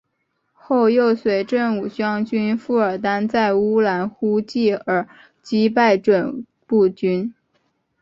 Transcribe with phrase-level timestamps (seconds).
[0.51, 5.07] 后又随振武将军傅尔丹在乌兰呼济尔
[5.43, 7.35] 击败准部军。